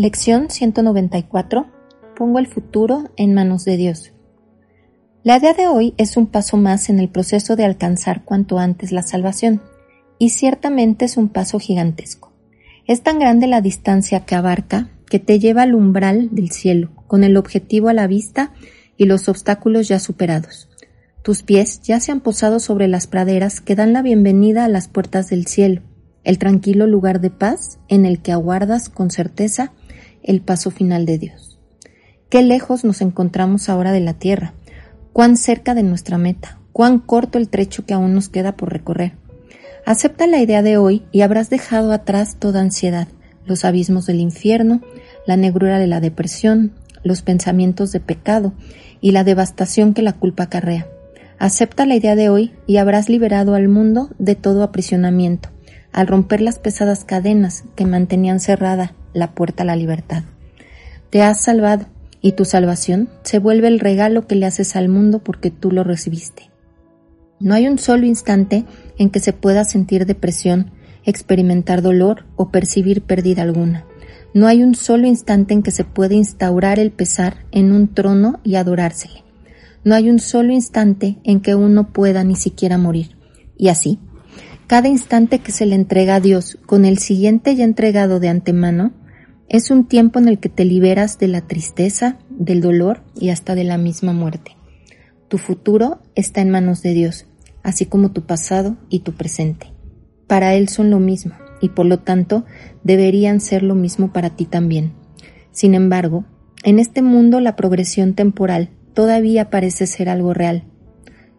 Lección 0.00 0.48
194. 0.48 1.66
Pongo 2.16 2.38
el 2.38 2.46
futuro 2.46 3.10
en 3.18 3.34
manos 3.34 3.66
de 3.66 3.76
Dios. 3.76 4.14
La 5.24 5.36
idea 5.36 5.52
de 5.52 5.68
hoy 5.68 5.92
es 5.98 6.16
un 6.16 6.26
paso 6.26 6.56
más 6.56 6.88
en 6.88 6.98
el 6.98 7.10
proceso 7.10 7.54
de 7.54 7.66
alcanzar 7.66 8.24
cuanto 8.24 8.58
antes 8.58 8.92
la 8.92 9.02
salvación, 9.02 9.60
y 10.18 10.30
ciertamente 10.30 11.04
es 11.04 11.18
un 11.18 11.28
paso 11.28 11.58
gigantesco. 11.58 12.32
Es 12.86 13.02
tan 13.02 13.18
grande 13.18 13.46
la 13.46 13.60
distancia 13.60 14.24
que 14.24 14.34
abarca 14.34 14.88
que 15.04 15.18
te 15.18 15.38
lleva 15.38 15.64
al 15.64 15.74
umbral 15.74 16.30
del 16.32 16.50
cielo, 16.50 16.92
con 17.06 17.22
el 17.22 17.36
objetivo 17.36 17.90
a 17.90 17.92
la 17.92 18.06
vista 18.06 18.54
y 18.96 19.04
los 19.04 19.28
obstáculos 19.28 19.86
ya 19.86 19.98
superados. 19.98 20.70
Tus 21.22 21.42
pies 21.42 21.82
ya 21.82 22.00
se 22.00 22.10
han 22.10 22.22
posado 22.22 22.58
sobre 22.58 22.88
las 22.88 23.06
praderas 23.06 23.60
que 23.60 23.74
dan 23.74 23.92
la 23.92 24.00
bienvenida 24.00 24.64
a 24.64 24.68
las 24.68 24.88
puertas 24.88 25.28
del 25.28 25.46
cielo, 25.46 25.82
el 26.24 26.38
tranquilo 26.38 26.86
lugar 26.86 27.20
de 27.20 27.28
paz 27.28 27.80
en 27.88 28.06
el 28.06 28.22
que 28.22 28.32
aguardas 28.32 28.88
con 28.88 29.10
certeza 29.10 29.74
el 30.22 30.40
paso 30.40 30.70
final 30.70 31.06
de 31.06 31.18
Dios. 31.18 31.58
Qué 32.28 32.42
lejos 32.42 32.84
nos 32.84 33.00
encontramos 33.00 33.68
ahora 33.68 33.92
de 33.92 34.00
la 34.00 34.14
tierra, 34.14 34.54
cuán 35.12 35.36
cerca 35.36 35.74
de 35.74 35.82
nuestra 35.82 36.18
meta, 36.18 36.58
cuán 36.72 36.98
corto 36.98 37.38
el 37.38 37.48
trecho 37.48 37.84
que 37.84 37.94
aún 37.94 38.14
nos 38.14 38.28
queda 38.28 38.56
por 38.56 38.72
recorrer. 38.72 39.14
Acepta 39.84 40.26
la 40.26 40.38
idea 40.38 40.62
de 40.62 40.76
hoy 40.76 41.02
y 41.10 41.22
habrás 41.22 41.50
dejado 41.50 41.92
atrás 41.92 42.36
toda 42.38 42.60
ansiedad, 42.60 43.08
los 43.46 43.64
abismos 43.64 44.06
del 44.06 44.20
infierno, 44.20 44.80
la 45.26 45.36
negrura 45.36 45.78
de 45.78 45.86
la 45.86 46.00
depresión, 46.00 46.72
los 47.02 47.22
pensamientos 47.22 47.92
de 47.92 48.00
pecado 48.00 48.52
y 49.00 49.10
la 49.10 49.24
devastación 49.24 49.94
que 49.94 50.02
la 50.02 50.12
culpa 50.12 50.44
acarrea. 50.44 50.86
Acepta 51.38 51.86
la 51.86 51.96
idea 51.96 52.14
de 52.14 52.28
hoy 52.28 52.52
y 52.66 52.76
habrás 52.76 53.08
liberado 53.08 53.54
al 53.54 53.68
mundo 53.68 54.10
de 54.18 54.34
todo 54.34 54.62
aprisionamiento, 54.62 55.48
al 55.90 56.06
romper 56.06 56.42
las 56.42 56.58
pesadas 56.58 57.04
cadenas 57.04 57.64
que 57.74 57.86
mantenían 57.86 58.38
cerrada 58.40 58.94
la 59.12 59.34
puerta 59.34 59.62
a 59.62 59.66
la 59.66 59.76
libertad. 59.76 60.24
Te 61.10 61.22
has 61.22 61.42
salvado 61.42 61.86
y 62.20 62.32
tu 62.32 62.44
salvación 62.44 63.08
se 63.22 63.38
vuelve 63.38 63.68
el 63.68 63.80
regalo 63.80 64.26
que 64.26 64.34
le 64.34 64.46
haces 64.46 64.76
al 64.76 64.88
mundo 64.88 65.20
porque 65.20 65.50
tú 65.50 65.70
lo 65.70 65.84
recibiste. 65.84 66.50
No 67.40 67.54
hay 67.54 67.66
un 67.66 67.78
solo 67.78 68.06
instante 68.06 68.64
en 68.98 69.10
que 69.10 69.20
se 69.20 69.32
pueda 69.32 69.64
sentir 69.64 70.04
depresión, 70.04 70.72
experimentar 71.04 71.80
dolor 71.80 72.26
o 72.36 72.50
percibir 72.50 73.02
pérdida 73.02 73.42
alguna. 73.42 73.86
No 74.34 74.46
hay 74.46 74.62
un 74.62 74.74
solo 74.74 75.06
instante 75.06 75.54
en 75.54 75.62
que 75.62 75.70
se 75.70 75.84
pueda 75.84 76.14
instaurar 76.14 76.78
el 76.78 76.92
pesar 76.92 77.46
en 77.50 77.72
un 77.72 77.92
trono 77.92 78.40
y 78.44 78.56
adorársele. 78.56 79.24
No 79.82 79.94
hay 79.94 80.10
un 80.10 80.18
solo 80.18 80.52
instante 80.52 81.18
en 81.24 81.40
que 81.40 81.54
uno 81.54 81.92
pueda 81.92 82.22
ni 82.22 82.36
siquiera 82.36 82.76
morir. 82.76 83.16
Y 83.56 83.68
así, 83.68 83.98
cada 84.66 84.88
instante 84.88 85.40
que 85.40 85.50
se 85.50 85.66
le 85.66 85.74
entrega 85.74 86.16
a 86.16 86.20
Dios 86.20 86.58
con 86.66 86.84
el 86.84 86.98
siguiente 86.98 87.56
ya 87.56 87.64
entregado 87.64 88.20
de 88.20 88.28
antemano, 88.28 88.92
es 89.50 89.72
un 89.72 89.84
tiempo 89.84 90.20
en 90.20 90.28
el 90.28 90.38
que 90.38 90.48
te 90.48 90.64
liberas 90.64 91.18
de 91.18 91.26
la 91.26 91.40
tristeza, 91.40 92.18
del 92.30 92.60
dolor 92.60 93.02
y 93.16 93.30
hasta 93.30 93.56
de 93.56 93.64
la 93.64 93.78
misma 93.78 94.12
muerte. 94.12 94.56
Tu 95.26 95.38
futuro 95.38 95.98
está 96.14 96.40
en 96.40 96.50
manos 96.50 96.82
de 96.82 96.94
Dios, 96.94 97.26
así 97.64 97.84
como 97.84 98.12
tu 98.12 98.22
pasado 98.22 98.76
y 98.90 99.00
tu 99.00 99.12
presente. 99.12 99.72
Para 100.28 100.54
Él 100.54 100.68
son 100.68 100.90
lo 100.90 101.00
mismo 101.00 101.34
y 101.60 101.70
por 101.70 101.86
lo 101.86 101.98
tanto 101.98 102.44
deberían 102.84 103.40
ser 103.40 103.64
lo 103.64 103.74
mismo 103.74 104.12
para 104.12 104.30
ti 104.30 104.44
también. 104.44 104.92
Sin 105.50 105.74
embargo, 105.74 106.24
en 106.62 106.78
este 106.78 107.02
mundo 107.02 107.40
la 107.40 107.56
progresión 107.56 108.14
temporal 108.14 108.70
todavía 108.94 109.50
parece 109.50 109.88
ser 109.88 110.08
algo 110.08 110.32
real. 110.32 110.62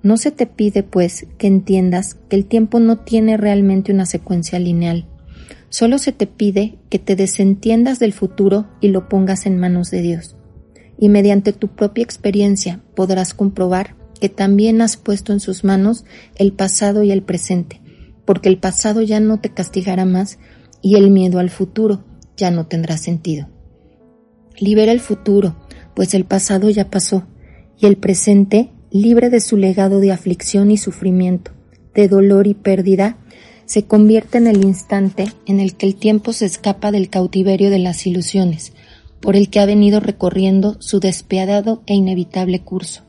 No 0.04 0.18
se 0.18 0.32
te 0.32 0.48
pide, 0.48 0.84
pues, 0.84 1.28
que 1.38 1.48
entiendas 1.48 2.16
que 2.28 2.36
el 2.36 2.46
tiempo 2.46 2.82
no 2.82 2.98
tiene 2.98 3.38
realmente 3.38 3.94
una 3.94 4.06
secuencia 4.06 4.60
lineal, 4.60 5.08
Solo 5.72 6.00
se 6.00 6.12
te 6.12 6.28
pide 6.28 6.80
que 6.90 7.00
te 7.00 7.16
desentiendas 7.16 7.98
del 7.98 8.12
futuro 8.12 8.68
y 8.82 8.90
lo 8.90 9.08
pongas 9.08 9.46
en 9.46 9.58
manos 9.58 9.90
de 9.90 10.02
Dios. 10.02 10.36
Y 11.00 11.08
mediante 11.08 11.54
tu 11.54 11.70
propia 11.70 12.04
experiencia 12.04 12.84
podrás 12.94 13.34
comprobar 13.34 13.96
que 14.20 14.28
también 14.28 14.82
has 14.82 14.98
puesto 14.98 15.32
en 15.32 15.40
sus 15.40 15.64
manos 15.64 16.04
el 16.36 16.52
pasado 16.52 17.04
y 17.04 17.12
el 17.14 17.24
presente, 17.24 17.82
porque 18.26 18.50
el 18.50 18.58
pasado 18.58 19.02
ya 19.02 19.22
no 19.22 19.40
te 19.40 19.54
castigará 19.54 20.04
más 20.04 20.40
y 20.82 20.98
el 20.98 21.09
miedo 21.09 21.40
al 21.40 21.50
futuro 21.50 22.03
ya 22.36 22.52
no 22.52 22.68
tendrá 22.68 22.98
sentido. 22.98 23.48
Libera 24.59 24.92
el 24.92 25.00
futuro, 25.00 25.56
pues 25.96 26.14
el 26.14 26.26
pasado 26.26 26.70
ya 26.70 26.90
pasó, 26.90 27.26
y 27.80 27.86
el 27.86 27.96
presente, 27.96 28.72
libre 28.92 29.30
de 29.30 29.40
su 29.40 29.56
legado 29.56 30.02
de 30.02 30.12
aflicción 30.12 30.70
y 30.70 30.78
sufrimiento, 30.78 31.52
de 31.96 32.09
dolor 32.09 32.46
y 32.46 32.56
pérdida, 32.56 33.18
se 33.72 33.84
convierte 33.84 34.38
en 34.38 34.48
el 34.48 34.66
instante 34.66 35.32
en 35.46 35.62
el 35.62 35.78
que 35.78 35.86
el 35.86 35.96
tiempo 35.96 36.34
se 36.34 36.46
escapa 36.46 36.92
del 36.92 37.09
cautiverio 37.09 37.70
de 37.70 37.80
las 37.80 38.06
ilusiones, 38.06 38.74
por 39.22 39.38
el 39.38 39.50
que 39.50 39.62
ha 39.62 39.66
venido 39.66 40.02
recorriendo 40.02 40.76
su 40.82 41.00
despiadado 41.00 41.82
e 41.86 41.94
inevitable 41.94 42.59
curso. 42.59 43.04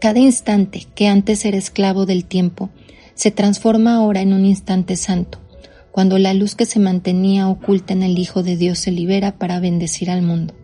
Cada 0.00 0.18
instante 0.18 0.86
que 0.94 1.08
antes 1.08 1.44
era 1.44 1.58
esclavo 1.58 2.06
del 2.06 2.24
tiempo 2.24 2.70
se 3.14 3.32
transforma 3.32 3.96
ahora 3.96 4.22
en 4.22 4.32
un 4.32 4.46
instante 4.46 4.96
santo, 4.96 5.40
cuando 5.90 6.16
la 6.16 6.32
luz 6.32 6.54
que 6.54 6.64
se 6.64 6.80
mantenía 6.80 7.46
oculta 7.50 7.92
en 7.92 8.02
el 8.02 8.18
Hijo 8.18 8.42
de 8.42 8.56
Dios 8.56 8.78
se 8.78 8.92
libera 8.92 9.32
para 9.32 9.60
bendecir 9.60 10.10
al 10.10 10.22
mundo. 10.22 10.54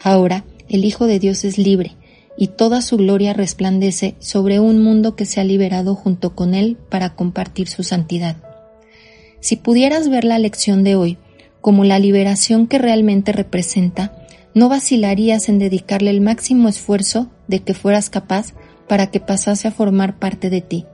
Ahora 0.00 0.44
el 0.68 0.84
Hijo 0.84 1.08
de 1.08 1.18
Dios 1.18 1.44
es 1.44 1.58
libre, 1.58 1.96
y 2.38 2.46
toda 2.46 2.82
su 2.82 2.98
gloria 2.98 3.32
resplandece 3.32 4.14
sobre 4.20 4.60
un 4.60 4.80
mundo 4.80 5.16
que 5.16 5.26
se 5.26 5.40
ha 5.40 5.44
liberado 5.44 5.96
junto 5.96 6.36
con 6.36 6.54
él 6.54 6.76
para 6.88 7.16
compartir 7.16 7.66
su 7.66 7.82
santidad. 7.82 8.45
Si 9.40 9.56
pudieras 9.56 10.08
ver 10.08 10.24
la 10.24 10.38
lección 10.38 10.84
de 10.84 10.96
hoy 10.96 11.18
como 11.60 11.84
la 11.84 11.98
liberación 11.98 12.66
que 12.68 12.78
realmente 12.78 13.32
representa, 13.32 14.12
no 14.54 14.68
vacilarías 14.68 15.48
en 15.48 15.58
dedicarle 15.58 16.10
el 16.10 16.20
máximo 16.20 16.68
esfuerzo 16.68 17.28
de 17.48 17.60
que 17.60 17.74
fueras 17.74 18.08
capaz 18.08 18.54
para 18.88 19.08
que 19.10 19.20
pasase 19.20 19.68
a 19.68 19.72
formar 19.72 20.18
parte 20.18 20.48
de 20.48 20.60
ti. 20.60 20.86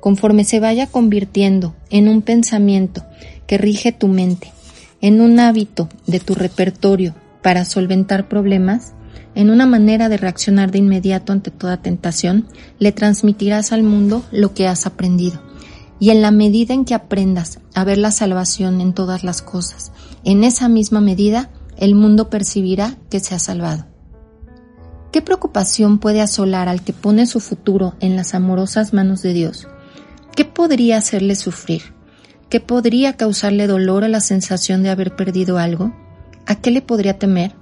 Conforme 0.00 0.44
se 0.44 0.60
vaya 0.60 0.86
convirtiendo 0.86 1.74
en 1.90 2.08
un 2.08 2.22
pensamiento 2.22 3.04
que 3.46 3.58
rige 3.58 3.92
tu 3.92 4.08
mente, 4.08 4.52
en 5.00 5.20
un 5.20 5.38
hábito 5.40 5.88
de 6.06 6.20
tu 6.20 6.34
repertorio 6.34 7.14
para 7.42 7.64
solventar 7.64 8.28
problemas, 8.28 8.94
en 9.34 9.50
una 9.50 9.66
manera 9.66 10.08
de 10.08 10.16
reaccionar 10.16 10.70
de 10.70 10.78
inmediato 10.78 11.32
ante 11.32 11.50
toda 11.50 11.82
tentación, 11.82 12.48
le 12.78 12.92
transmitirás 12.92 13.72
al 13.72 13.82
mundo 13.82 14.24
lo 14.32 14.54
que 14.54 14.66
has 14.66 14.86
aprendido. 14.86 15.49
Y 16.00 16.10
en 16.10 16.22
la 16.22 16.32
medida 16.32 16.74
en 16.74 16.84
que 16.84 16.94
aprendas 16.94 17.60
a 17.74 17.84
ver 17.84 17.98
la 17.98 18.10
salvación 18.10 18.80
en 18.80 18.94
todas 18.94 19.22
las 19.22 19.42
cosas, 19.42 19.92
en 20.24 20.42
esa 20.42 20.68
misma 20.68 21.00
medida 21.00 21.50
el 21.76 21.94
mundo 21.94 22.28
percibirá 22.28 22.96
que 23.08 23.20
se 23.20 23.34
ha 23.34 23.38
salvado. 23.38 23.86
¿Qué 25.12 25.22
preocupación 25.22 25.98
puede 25.98 26.20
asolar 26.20 26.68
al 26.68 26.82
que 26.82 26.92
pone 26.92 27.26
su 27.26 27.38
futuro 27.40 27.94
en 28.00 28.16
las 28.16 28.34
amorosas 28.34 28.92
manos 28.92 29.22
de 29.22 29.34
Dios? 29.34 29.68
¿Qué 30.34 30.44
podría 30.44 30.96
hacerle 30.96 31.36
sufrir? 31.36 31.82
¿Qué 32.48 32.60
podría 32.60 33.16
causarle 33.16 33.66
dolor 33.68 34.02
a 34.02 34.08
la 34.08 34.20
sensación 34.20 34.82
de 34.82 34.90
haber 34.90 35.14
perdido 35.14 35.58
algo? 35.58 35.94
¿A 36.46 36.56
qué 36.56 36.70
le 36.70 36.82
podría 36.82 37.18
temer? 37.18 37.54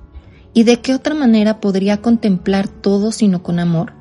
¿Y 0.54 0.62
de 0.62 0.80
qué 0.80 0.94
otra 0.94 1.14
manera 1.14 1.60
podría 1.60 2.00
contemplar 2.00 2.68
todo 2.68 3.12
sino 3.12 3.42
con 3.42 3.58
amor? 3.58 3.98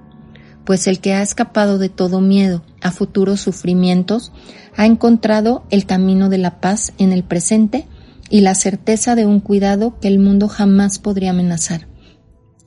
pues 0.67 0.85
el 0.87 0.99
que 0.99 1.13
ha 1.13 1.21
escapado 1.21 1.77
de 1.77 1.87
todo 1.87 2.19
miedo 2.19 2.61
a 2.81 2.91
futuros 2.91 3.41
sufrimientos 3.41 4.31
ha 4.75 4.85
encontrado 4.85 5.65
el 5.69 5.85
camino 5.85 6.29
de 6.29 6.37
la 6.37 6.59
paz 6.59 6.93
en 6.97 7.11
el 7.11 7.23
presente 7.23 7.87
y 8.29 8.41
la 8.41 8.55
certeza 8.55 9.15
de 9.15 9.25
un 9.25 9.39
cuidado 9.39 9.99
que 9.99 10.07
el 10.07 10.19
mundo 10.19 10.47
jamás 10.47 10.99
podría 10.99 11.31
amenazar. 11.31 11.87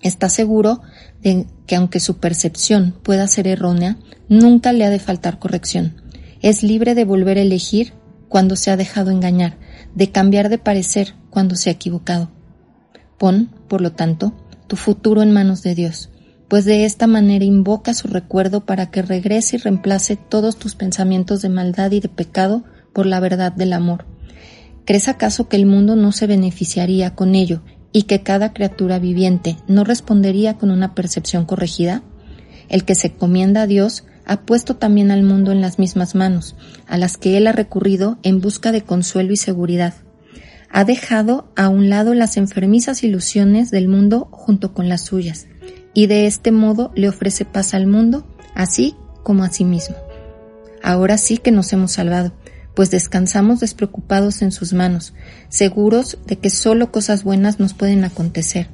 Está 0.03 0.29
seguro 0.29 0.81
de 1.23 1.47
que 1.67 1.77
aunque 1.77 2.01
su 2.01 2.19
percepción 2.19 2.95
pueda 3.03 3.27
ser 3.27 3.47
errónea, 3.47 3.99
nunca 4.29 4.73
le 4.73 4.85
ha 4.85 4.91
de 4.91 4.99
faltar 4.99 5.39
corrección. 5.39 6.01
Es 6.41 6.63
libre 6.63 6.95
de 6.95 7.05
volver 7.05 7.37
a 7.37 7.43
elegir 7.43 7.93
cuando 8.29 8.57
se 8.57 8.71
ha 8.71 8.77
dejado 8.77 9.11
engañar, 9.11 9.59
de 9.95 10.11
cambiar 10.11 10.49
de 10.49 10.59
parecer 10.59 11.15
cuando 11.29 11.57
se 11.57 11.69
ha 11.69 11.75
equivocado. 11.75 12.31
Pon, 13.19 13.51
por 13.69 13.83
lo 13.83 13.93
tanto, 13.93 14.33
tu 14.67 14.77
futuro 14.77 15.23
en 15.23 15.33
manos 15.33 15.63
de 15.63 15.75
Dios 15.75 16.11
pues 16.51 16.65
de 16.65 16.85
esta 16.85 17.07
manera 17.07 17.45
invoca 17.45 17.95
su 17.95 18.09
recuerdo 18.09 18.67
para 18.67 18.91
que 18.91 19.03
regrese 19.03 19.55
y 19.55 19.61
reemplace 19.61 20.17
todos 20.17 20.57
tus 20.57 20.75
pensamientos 20.75 21.43
de 21.43 21.49
maldad 21.49 21.93
y 21.93 22.01
de 22.01 22.09
pecado 22.09 22.65
por 22.93 23.07
la 23.07 23.21
verdad 23.21 23.53
del 23.53 23.73
amor. 23.73 24.05
¿Crees 24.85 25.07
acaso 25.07 25.49
que 25.49 25.55
el 25.55 25.65
mundo 25.65 25.95
no 25.95 26.11
se 26.11 26.27
beneficiaría 26.27 27.15
con 27.15 27.37
ello 27.37 27.63
y 27.93 28.03
que 28.03 28.25
cada 28.25 28.53
criatura 28.53 28.99
viviente 28.99 29.59
no 29.69 29.85
respondería 29.85 30.59
con 30.59 30.73
una 30.73 30.93
percepción 30.97 31.45
corregida? 31.45 32.03
El 32.69 32.85
que 32.85 32.97
se 32.97 33.13
comienda 33.13 33.63
a 33.63 33.67
Dios 33.69 34.03
ha 34.27 34.41
puesto 34.41 34.75
también 34.75 35.13
al 35.13 35.23
mundo 35.23 35.53
en 35.53 35.61
las 35.61 35.79
mismas 35.79 36.17
manos, 36.17 36.57
a 36.89 36.99
las 36.99 37.17
que 37.17 37.37
él 37.37 37.47
ha 37.47 37.53
recurrido 37.53 38.19
en 38.25 38.41
busca 38.41 38.73
de 38.73 38.83
consuelo 38.83 39.33
y 39.33 39.37
seguridad. 39.37 39.95
Ha 40.69 40.85
dejado 40.85 41.53
a 41.55 41.69
un 41.69 41.91
lado 41.91 42.13
las 42.13 42.37
enfermizas 42.37 43.05
ilusiones 43.05 43.71
del 43.71 43.87
mundo 43.87 44.27
junto 44.33 44.75
con 44.75 44.89
las 44.89 45.05
suyas, 45.05 45.47
y 45.95 46.07
de 46.07 46.27
este 46.27 46.53
modo 46.53 46.93
le 46.95 47.09
ofrece 47.09 47.45
paz 47.45 47.75
al 47.75 47.87
mundo, 47.87 48.27
así 48.55 48.97
como 49.23 49.45
a 49.45 49.51
sí 49.51 49.65
mismo. 49.65 49.97
Ahora 50.83 51.19
sí 51.19 51.39
que 51.39 51.51
nos 51.51 51.73
hemos 51.73 51.93
salvado, 51.93 52.33
pues 52.75 52.91
descansamos 52.91 53.61
despreocupados 53.61 54.43
en 54.43 54.53
sus 54.53 54.73
manos, 54.73 55.13
seguros 55.49 56.19
de 56.27 56.39
que 56.39 56.51
solo 56.51 56.91
cosas 56.93 57.25
buenas 57.25 57.61
nos 57.61 57.75
pueden 57.75 58.05
acontecer. 58.05 58.69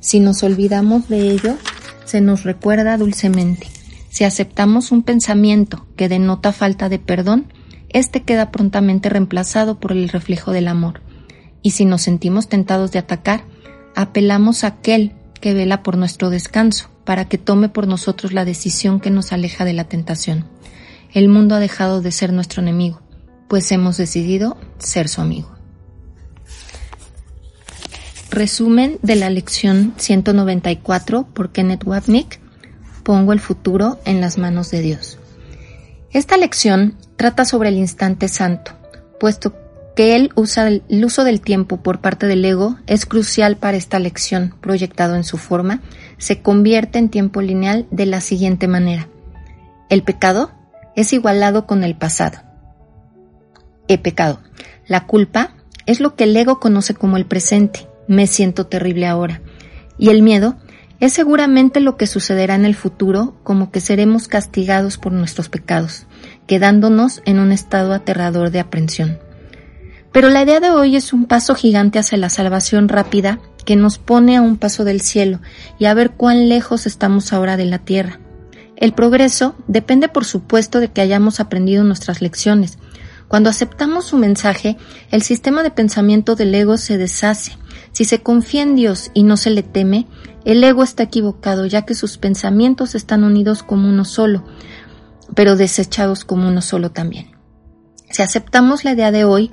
Si 0.00 0.20
nos 0.20 0.42
olvidamos 0.42 1.08
de 1.08 1.30
ello, 1.30 1.56
se 2.04 2.20
nos 2.20 2.44
recuerda 2.44 2.96
dulcemente. 2.96 3.66
Si 4.10 4.24
aceptamos 4.24 4.92
un 4.92 5.02
pensamiento 5.02 5.86
que 5.96 6.08
denota 6.08 6.52
falta 6.52 6.88
de 6.88 6.98
perdón, 6.98 7.52
éste 7.88 8.22
queda 8.22 8.50
prontamente 8.50 9.08
reemplazado 9.08 9.78
por 9.78 9.92
el 9.92 10.08
reflejo 10.08 10.52
del 10.52 10.68
amor. 10.68 11.00
Y 11.62 11.70
si 11.70 11.84
nos 11.84 12.02
sentimos 12.02 12.48
tentados 12.48 12.92
de 12.92 12.98
atacar, 12.98 13.44
apelamos 13.94 14.64
a 14.64 14.68
aquel 14.68 15.12
que 15.46 15.54
vela 15.54 15.84
por 15.84 15.96
nuestro 15.96 16.28
descanso, 16.28 16.90
para 17.04 17.26
que 17.26 17.38
tome 17.38 17.68
por 17.68 17.86
nosotros 17.86 18.32
la 18.32 18.44
decisión 18.44 18.98
que 18.98 19.12
nos 19.12 19.30
aleja 19.30 19.64
de 19.64 19.74
la 19.74 19.84
tentación. 19.84 20.44
El 21.12 21.28
mundo 21.28 21.54
ha 21.54 21.60
dejado 21.60 22.02
de 22.02 22.10
ser 22.10 22.32
nuestro 22.32 22.62
enemigo, 22.62 23.00
pues 23.46 23.70
hemos 23.70 23.96
decidido 23.96 24.56
ser 24.78 25.08
su 25.08 25.20
amigo. 25.20 25.48
Resumen 28.28 28.98
de 29.02 29.14
la 29.14 29.30
lección 29.30 29.94
194 29.98 31.28
por 31.32 31.52
Kenneth 31.52 31.86
Wapnick. 31.86 32.40
Pongo 33.04 33.32
el 33.32 33.38
futuro 33.38 34.00
en 34.04 34.20
las 34.20 34.38
manos 34.38 34.72
de 34.72 34.80
Dios. 34.80 35.16
Esta 36.10 36.36
lección 36.36 36.96
trata 37.14 37.44
sobre 37.44 37.68
el 37.68 37.76
instante 37.76 38.26
santo, 38.26 38.72
puesto 39.20 39.54
que 39.96 40.14
él 40.14 40.30
usa 40.36 40.68
el, 40.68 40.84
el 40.88 41.04
uso 41.04 41.24
del 41.24 41.40
tiempo 41.40 41.78
por 41.78 42.00
parte 42.00 42.26
del 42.26 42.44
ego 42.44 42.76
es 42.86 43.06
crucial 43.06 43.56
para 43.56 43.76
esta 43.76 43.98
lección, 43.98 44.54
proyectado 44.60 45.16
en 45.16 45.24
su 45.24 45.38
forma, 45.38 45.80
se 46.18 46.42
convierte 46.42 46.98
en 46.98 47.08
tiempo 47.08 47.42
lineal 47.42 47.86
de 47.90 48.06
la 48.06 48.20
siguiente 48.20 48.68
manera. 48.68 49.08
El 49.88 50.04
pecado 50.04 50.52
es 50.94 51.12
igualado 51.12 51.66
con 51.66 51.82
el 51.82 51.96
pasado. 51.96 52.38
He 53.88 53.98
pecado. 53.98 54.40
La 54.86 55.06
culpa 55.06 55.54
es 55.86 55.98
lo 55.98 56.14
que 56.14 56.24
el 56.24 56.36
ego 56.36 56.60
conoce 56.60 56.94
como 56.94 57.16
el 57.16 57.26
presente 57.26 57.88
me 58.08 58.26
siento 58.26 58.66
terrible 58.66 59.06
ahora. 59.06 59.40
Y 59.98 60.10
el 60.10 60.22
miedo 60.22 60.56
es 61.00 61.12
seguramente 61.12 61.80
lo 61.80 61.96
que 61.96 62.06
sucederá 62.06 62.54
en 62.54 62.64
el 62.64 62.74
futuro, 62.74 63.36
como 63.42 63.70
que 63.70 63.80
seremos 63.80 64.28
castigados 64.28 64.98
por 64.98 65.12
nuestros 65.12 65.48
pecados, 65.48 66.06
quedándonos 66.46 67.22
en 67.24 67.38
un 67.38 67.52
estado 67.52 67.92
aterrador 67.92 68.50
de 68.50 68.60
aprensión. 68.60 69.18
Pero 70.12 70.28
la 70.30 70.42
idea 70.42 70.60
de 70.60 70.70
hoy 70.70 70.96
es 70.96 71.12
un 71.12 71.26
paso 71.26 71.54
gigante 71.54 71.98
hacia 71.98 72.18
la 72.18 72.30
salvación 72.30 72.88
rápida 72.88 73.40
que 73.64 73.76
nos 73.76 73.98
pone 73.98 74.36
a 74.36 74.42
un 74.42 74.56
paso 74.56 74.84
del 74.84 75.00
cielo 75.00 75.40
y 75.78 75.86
a 75.86 75.94
ver 75.94 76.12
cuán 76.12 76.48
lejos 76.48 76.86
estamos 76.86 77.32
ahora 77.32 77.56
de 77.56 77.66
la 77.66 77.78
tierra. 77.78 78.20
El 78.76 78.92
progreso 78.92 79.56
depende 79.66 80.08
por 80.08 80.24
supuesto 80.24 80.80
de 80.80 80.88
que 80.88 81.00
hayamos 81.00 81.40
aprendido 81.40 81.82
nuestras 81.84 82.20
lecciones. 82.20 82.78
Cuando 83.28 83.50
aceptamos 83.50 84.04
su 84.04 84.18
mensaje, 84.18 84.76
el 85.10 85.22
sistema 85.22 85.62
de 85.62 85.70
pensamiento 85.70 86.36
del 86.36 86.54
ego 86.54 86.76
se 86.76 86.96
deshace 86.96 87.58
si 87.96 88.04
se 88.04 88.22
confía 88.22 88.60
en 88.60 88.76
Dios 88.76 89.10
y 89.14 89.22
no 89.22 89.38
se 89.38 89.48
le 89.48 89.62
teme, 89.62 90.06
el 90.44 90.62
ego 90.62 90.82
está 90.82 91.04
equivocado, 91.04 91.64
ya 91.64 91.86
que 91.86 91.94
sus 91.94 92.18
pensamientos 92.18 92.94
están 92.94 93.24
unidos 93.24 93.62
como 93.62 93.88
uno 93.88 94.04
solo, 94.04 94.44
pero 95.34 95.56
desechados 95.56 96.26
como 96.26 96.46
uno 96.46 96.60
solo 96.60 96.90
también. 96.90 97.30
Si 98.10 98.20
aceptamos 98.20 98.84
la 98.84 98.92
idea 98.92 99.12
de 99.12 99.24
hoy, 99.24 99.50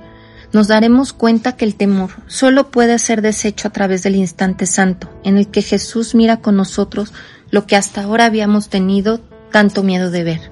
nos 0.54 0.68
daremos 0.68 1.12
cuenta 1.12 1.56
que 1.56 1.64
el 1.64 1.74
temor 1.74 2.10
solo 2.26 2.70
puede 2.70 2.98
ser 2.98 3.20
deshecho 3.20 3.68
a 3.68 3.72
través 3.72 4.02
del 4.02 4.16
instante 4.16 4.66
santo, 4.66 5.10
en 5.24 5.36
el 5.36 5.48
que 5.48 5.62
Jesús 5.62 6.14
mira 6.14 6.38
con 6.38 6.56
nosotros 6.56 7.12
lo 7.50 7.66
que 7.66 7.76
hasta 7.76 8.02
ahora 8.02 8.26
habíamos 8.26 8.68
tenido 8.68 9.20
tanto 9.52 9.82
miedo 9.82 10.10
de 10.10 10.24
ver. 10.24 10.50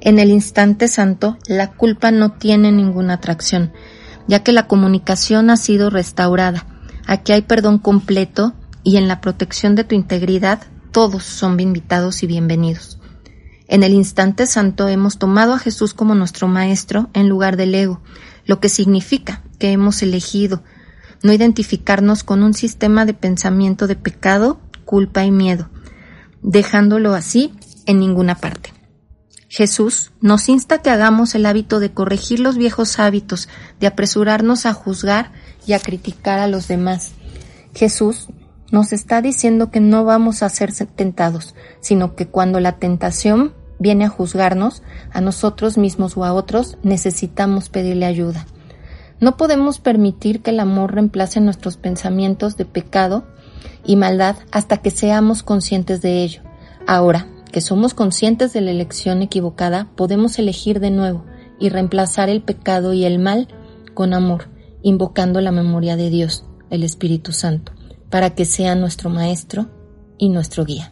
En 0.00 0.18
el 0.18 0.30
instante 0.30 0.88
santo, 0.88 1.38
la 1.46 1.70
culpa 1.70 2.10
no 2.10 2.32
tiene 2.32 2.72
ninguna 2.72 3.14
atracción, 3.14 3.72
ya 4.26 4.42
que 4.42 4.52
la 4.52 4.66
comunicación 4.66 5.50
ha 5.50 5.56
sido 5.56 5.90
restaurada, 5.90 6.66
Aquí 7.06 7.32
hay 7.32 7.42
perdón 7.42 7.78
completo 7.78 8.54
y 8.84 8.96
en 8.96 9.08
la 9.08 9.20
protección 9.20 9.74
de 9.74 9.84
tu 9.84 9.94
integridad 9.94 10.60
todos 10.92 11.24
son 11.24 11.58
invitados 11.60 12.22
y 12.22 12.26
bienvenidos. 12.26 12.98
En 13.72 13.82
el 13.82 13.94
instante 13.94 14.46
santo 14.46 14.86
hemos 14.86 15.16
tomado 15.16 15.54
a 15.54 15.58
Jesús 15.58 15.94
como 15.94 16.14
nuestro 16.14 16.46
Maestro 16.46 17.08
en 17.14 17.30
lugar 17.30 17.56
del 17.56 17.74
ego, 17.74 18.02
lo 18.44 18.60
que 18.60 18.68
significa 18.68 19.42
que 19.58 19.72
hemos 19.72 20.02
elegido 20.02 20.62
no 21.22 21.32
identificarnos 21.32 22.22
con 22.22 22.42
un 22.42 22.52
sistema 22.52 23.06
de 23.06 23.14
pensamiento 23.14 23.86
de 23.86 23.96
pecado, 23.96 24.60
culpa 24.84 25.24
y 25.24 25.30
miedo, 25.30 25.70
dejándolo 26.42 27.14
así 27.14 27.54
en 27.86 27.98
ninguna 27.98 28.34
parte. 28.34 28.74
Jesús 29.48 30.12
nos 30.20 30.50
insta 30.50 30.82
que 30.82 30.90
hagamos 30.90 31.34
el 31.34 31.46
hábito 31.46 31.80
de 31.80 31.92
corregir 31.92 32.40
los 32.40 32.58
viejos 32.58 32.98
hábitos, 32.98 33.48
de 33.80 33.86
apresurarnos 33.86 34.66
a 34.66 34.74
juzgar 34.74 35.32
y 35.66 35.72
a 35.72 35.78
criticar 35.78 36.40
a 36.40 36.46
los 36.46 36.68
demás. 36.68 37.12
Jesús 37.74 38.28
nos 38.70 38.92
está 38.92 39.22
diciendo 39.22 39.70
que 39.70 39.80
no 39.80 40.04
vamos 40.04 40.42
a 40.42 40.50
ser 40.50 40.74
tentados, 40.94 41.54
sino 41.80 42.14
que 42.14 42.26
cuando 42.26 42.60
la 42.60 42.72
tentación 42.72 43.54
viene 43.82 44.04
a 44.04 44.08
juzgarnos, 44.08 44.82
a 45.12 45.20
nosotros 45.20 45.76
mismos 45.76 46.16
o 46.16 46.24
a 46.24 46.32
otros, 46.32 46.78
necesitamos 46.82 47.68
pedirle 47.68 48.06
ayuda. 48.06 48.46
No 49.20 49.36
podemos 49.36 49.78
permitir 49.78 50.40
que 50.40 50.50
el 50.50 50.60
amor 50.60 50.94
reemplace 50.94 51.40
nuestros 51.40 51.76
pensamientos 51.76 52.56
de 52.56 52.64
pecado 52.64 53.24
y 53.84 53.96
maldad 53.96 54.36
hasta 54.50 54.78
que 54.78 54.90
seamos 54.90 55.42
conscientes 55.42 56.00
de 56.00 56.22
ello. 56.22 56.42
Ahora 56.86 57.28
que 57.52 57.60
somos 57.60 57.92
conscientes 57.92 58.52
de 58.52 58.62
la 58.62 58.70
elección 58.70 59.20
equivocada, 59.20 59.90
podemos 59.94 60.38
elegir 60.38 60.80
de 60.80 60.90
nuevo 60.90 61.24
y 61.60 61.68
reemplazar 61.68 62.30
el 62.30 62.42
pecado 62.42 62.94
y 62.94 63.04
el 63.04 63.18
mal 63.18 63.48
con 63.94 64.14
amor, 64.14 64.48
invocando 64.82 65.40
la 65.40 65.52
memoria 65.52 65.96
de 65.96 66.08
Dios, 66.08 66.44
el 66.70 66.82
Espíritu 66.82 67.32
Santo, 67.32 67.72
para 68.10 68.30
que 68.30 68.44
sea 68.44 68.74
nuestro 68.74 69.10
Maestro 69.10 69.68
y 70.18 70.30
nuestro 70.30 70.64
guía. 70.64 70.91